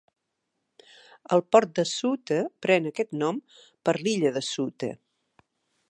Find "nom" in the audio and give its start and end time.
3.25-3.41